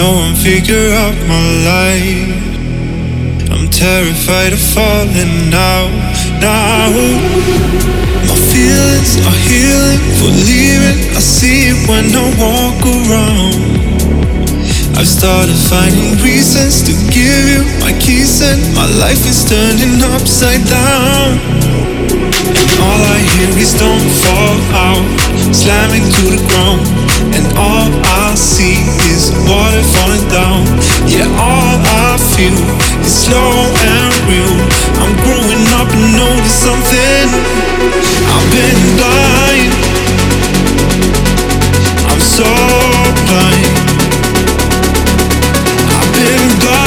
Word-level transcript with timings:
no 0.00 0.12
one 0.16 0.34
figure 0.34 0.88
out 0.96 1.16
my 1.28 1.44
life. 1.68 2.32
I'm 3.52 3.68
terrified 3.68 4.52
of 4.56 4.62
falling 4.72 5.52
out 5.52 5.92
now. 6.40 6.88
My 8.28 8.36
feelings 8.48 9.12
are 9.28 9.40
healing 9.44 10.00
for 10.16 10.32
leaving. 10.48 10.98
I 11.12 11.20
see 11.20 11.68
it 11.72 11.78
when 11.84 12.08
I 12.16 12.26
walk 12.40 12.80
around. 12.96 13.60
I've 14.96 15.12
started 15.18 15.58
finding 15.68 16.16
reasons 16.24 16.80
to 16.88 16.92
give 17.12 17.44
you 17.52 17.62
my 17.84 17.92
keys, 18.00 18.40
and 18.40 18.60
my 18.72 18.88
life 19.04 19.20
is 19.28 19.44
turning 19.44 20.00
upside 20.16 20.64
down. 20.64 21.36
And 22.56 22.70
all 22.88 23.00
I 23.16 23.18
hear 23.32 23.52
is 23.60 23.76
don't 23.76 24.10
fall 24.24 24.58
out, 24.88 25.04
slamming 25.52 26.08
to 26.16 26.22
the 26.32 26.40
ground. 26.48 26.99
And 27.60 27.68
all 27.68 27.92
I 28.04 28.34
see 28.34 28.80
is 29.12 29.32
water 29.44 29.82
falling 29.82 30.26
down. 30.28 30.64
Yeah, 31.06 31.28
all 31.36 31.76
I 31.76 32.16
feel 32.32 32.56
is 33.04 33.12
slow 33.12 33.52
and 33.84 34.12
real. 34.28 34.56
I'm 35.00 35.14
growing 35.24 35.64
up 35.76 35.88
and 35.92 36.16
notice 36.16 36.56
something. 36.56 37.28
I've 38.32 38.48
been 38.50 38.80
blind. 38.96 39.72
I'm 42.08 42.20
so 42.20 42.48
blind. 43.28 43.76
I've 45.96 46.12
been 46.16 46.48
blind. 46.60 46.80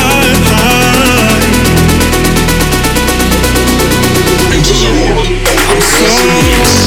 The 4.64 4.90
world. 4.90 5.28
I'm 5.70 5.82
so. 5.82 6.83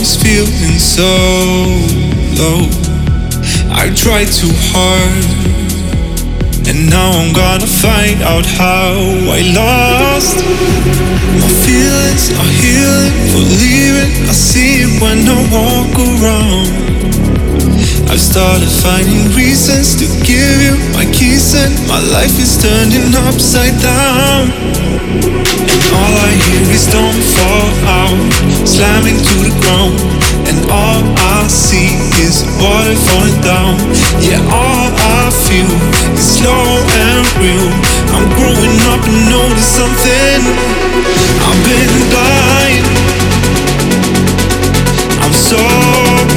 I'm 0.00 0.06
feeling 0.06 0.78
so 0.78 1.12
low. 2.40 2.64
I 3.68 3.92
tried 3.94 4.32
too 4.32 4.48
hard, 4.72 5.24
and 6.66 6.88
now 6.88 7.10
I'm 7.20 7.34
gonna 7.34 7.66
find 7.66 8.22
out 8.22 8.46
how 8.46 8.96
I 9.28 9.44
lost. 9.52 10.40
My 11.36 11.50
feelings 11.68 12.32
are 12.32 12.52
healing 12.64 13.12
for. 13.28 13.44
I 14.24 14.32
see 14.32 14.88
it 14.88 15.02
when 15.02 15.28
I 15.28 15.36
walk 15.52 15.92
around. 16.00 16.70
I've 18.10 18.18
started 18.18 18.66
finding 18.82 19.30
reasons 19.38 19.94
to 20.02 20.06
give 20.26 20.58
you 20.58 20.74
my 20.90 21.06
keys, 21.14 21.54
and 21.54 21.70
my 21.86 22.02
life 22.10 22.34
is 22.42 22.58
turning 22.58 23.14
upside 23.14 23.78
down. 23.78 24.50
And 24.50 25.80
all 25.94 26.14
I 26.18 26.34
hear 26.34 26.74
is 26.74 26.90
don't 26.90 27.22
fall 27.38 27.70
out, 27.86 28.18
slamming 28.66 29.14
to 29.14 29.34
the 29.46 29.54
ground. 29.62 29.94
And 30.50 30.58
all 30.74 31.06
I 31.06 31.46
see 31.46 31.94
is 32.26 32.42
water 32.58 32.98
falling 33.06 33.38
down. 33.46 33.78
Yeah, 34.18 34.42
all 34.50 34.90
I 34.90 35.30
feel 35.46 35.70
is 36.18 36.42
slow 36.42 36.66
and 36.90 37.22
real. 37.38 37.70
I'm 38.10 38.26
growing 38.34 38.74
up 38.90 39.06
and 39.06 39.22
notice 39.30 39.70
something. 39.70 40.40
I've 41.46 41.62
been 41.62 41.94
blind. 42.10 42.84
I'm 45.22 45.30
so 45.30 45.62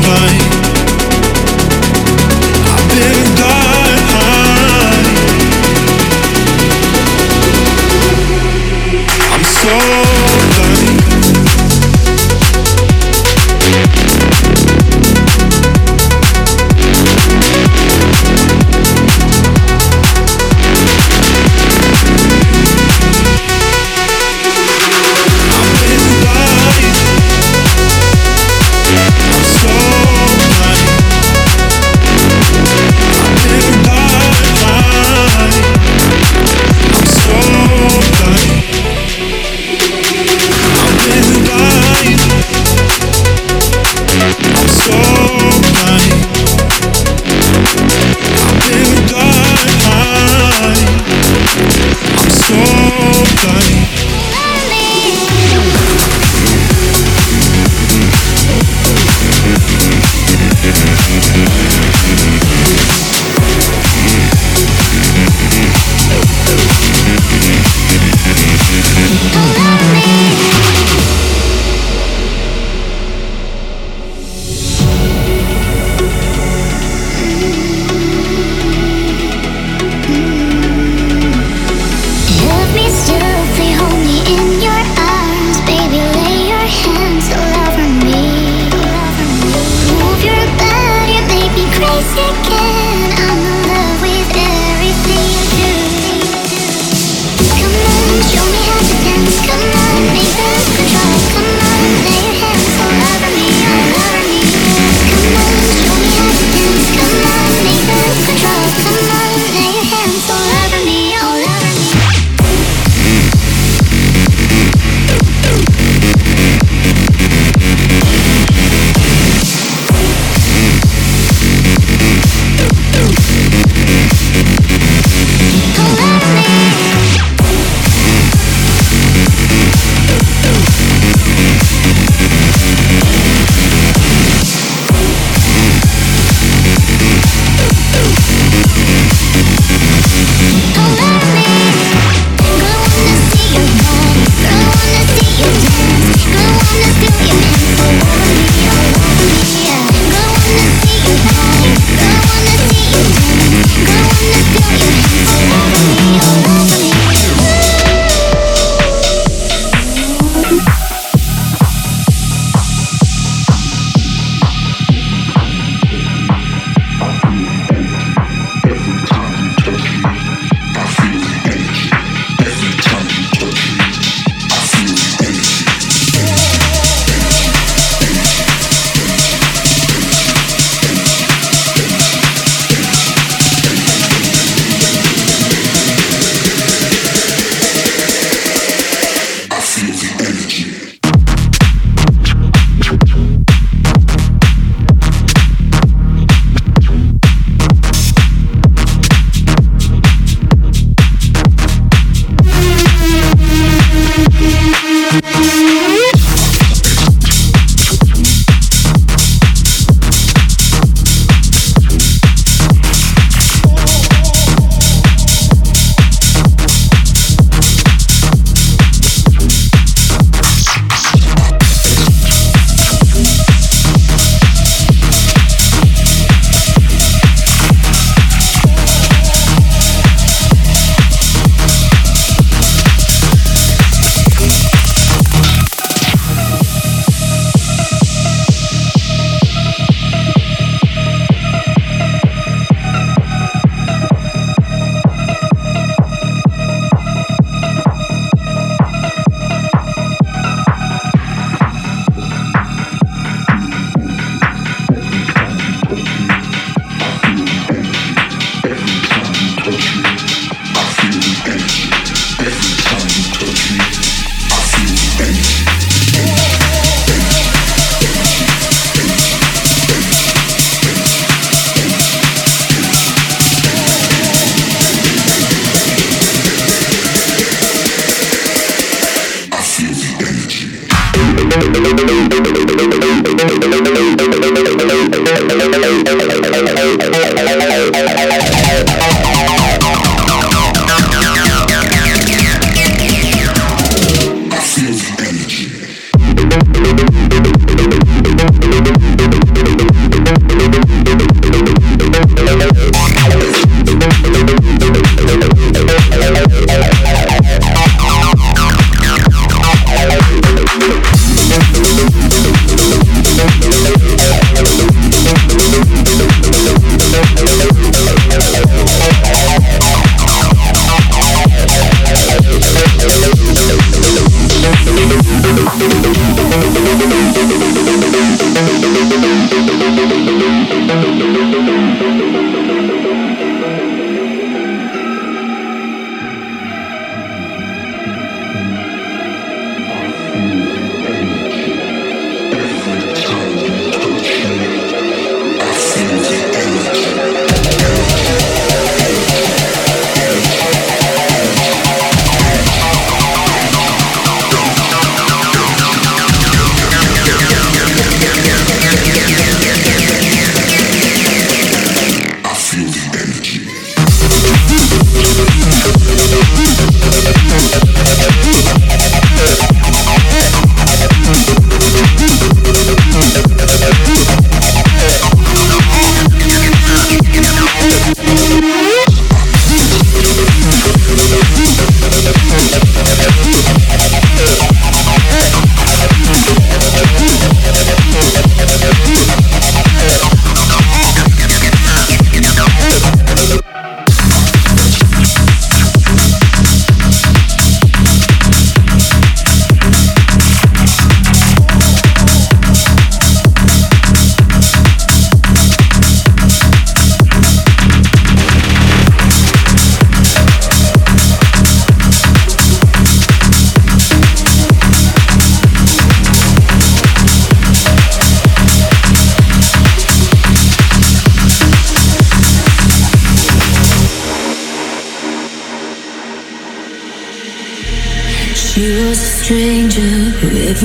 blind. 0.06 0.63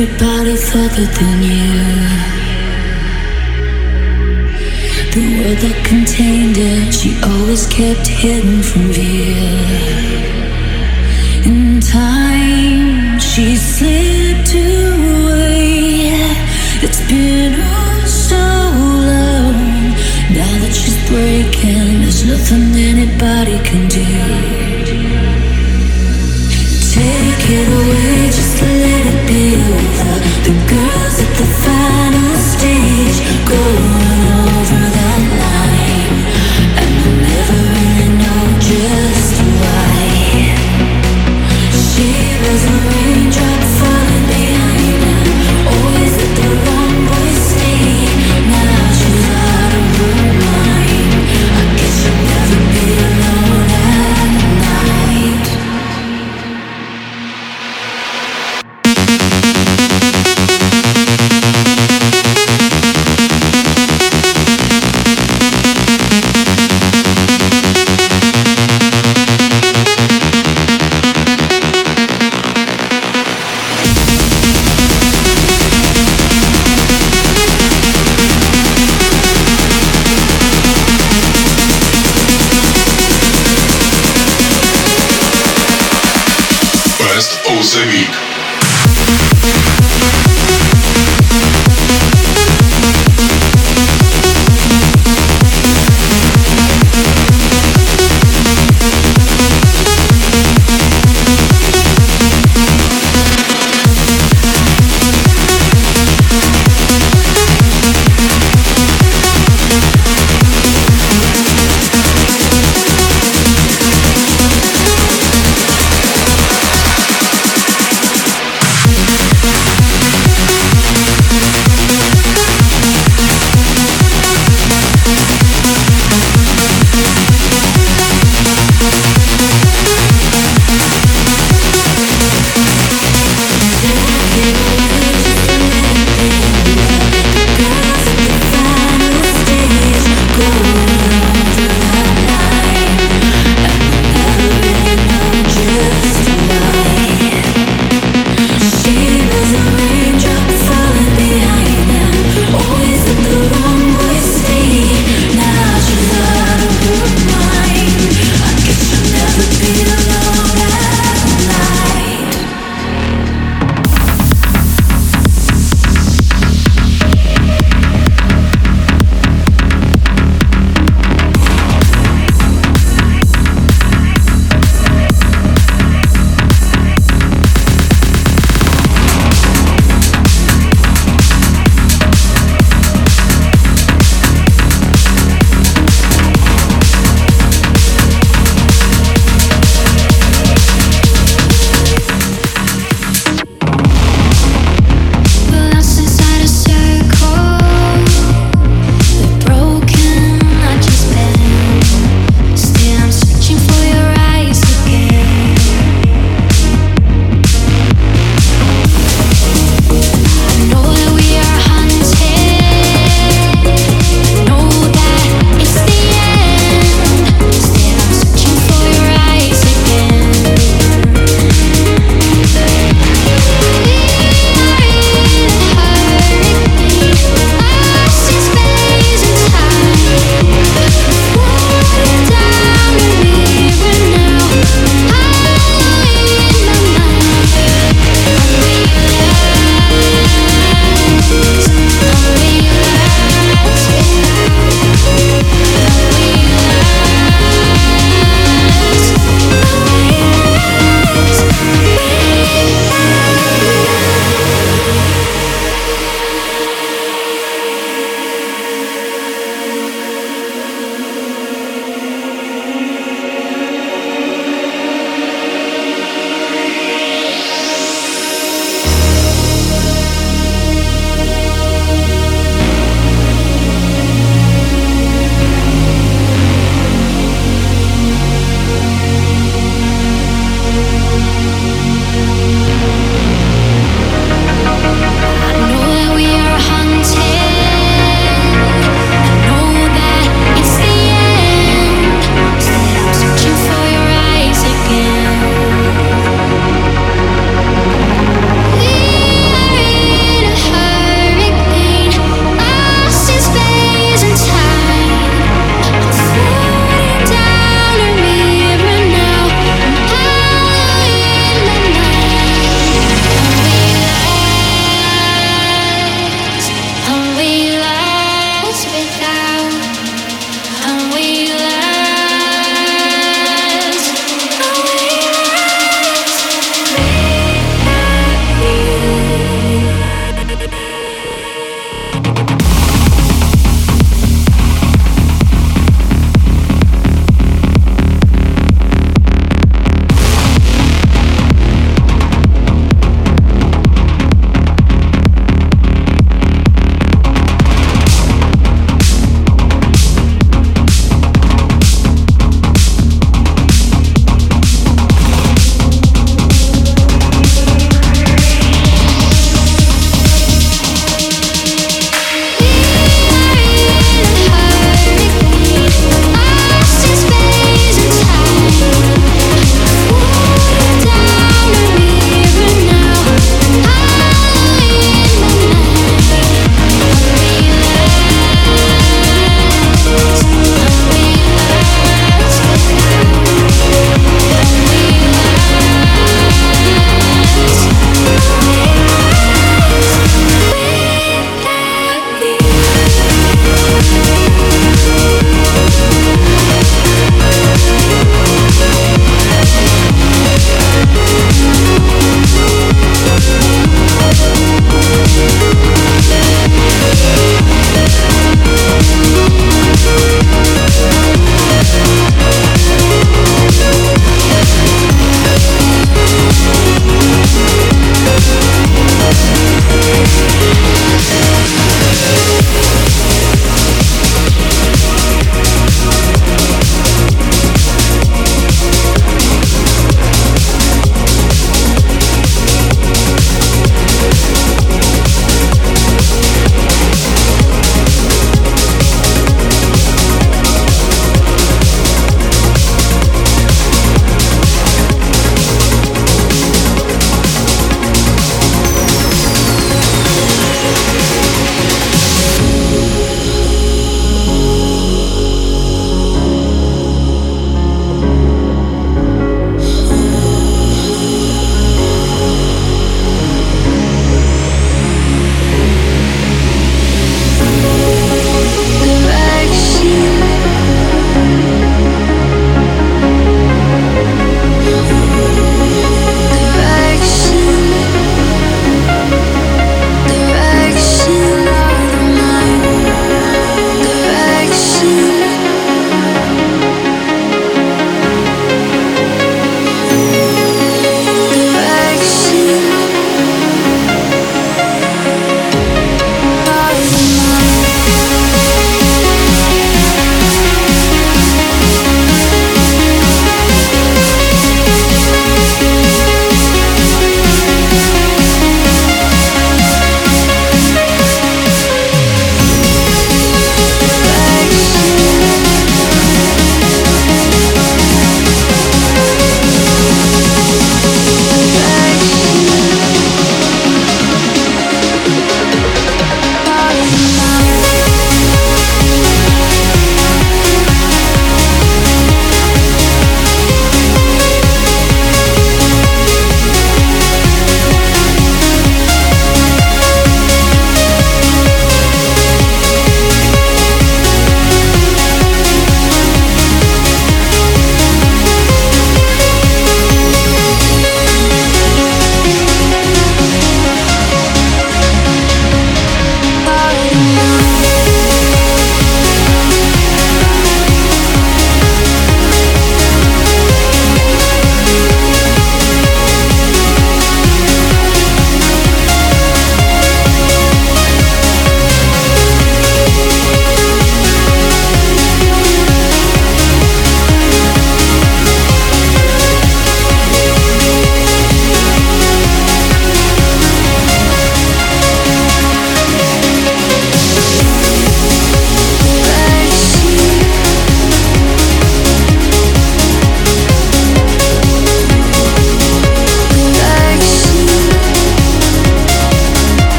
Everybody 0.00 0.54
thought 0.54 0.92
that 0.92 1.27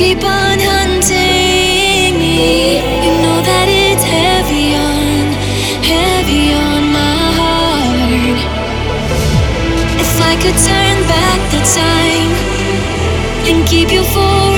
keep 0.00 0.24
on 0.24 0.58
hunting 0.58 2.16
me, 2.18 2.76
you 3.04 3.12
know 3.20 3.38
that 3.44 3.68
it's 3.68 4.02
heavy 4.16 4.72
on, 4.72 5.28
heavy 5.84 6.54
on 6.56 6.80
my 6.88 7.20
heart. 7.38 8.40
If 10.00 10.12
I 10.30 10.34
could 10.42 10.58
turn 10.70 10.96
back 11.14 11.40
the 11.52 11.60
time 11.82 12.32
and 13.50 13.68
keep 13.68 13.92
you 13.92 14.02
for 14.04 14.49